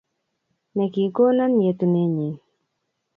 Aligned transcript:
Ne 0.75 0.85
kigona 0.93 1.43
yetunennyi 1.63 2.29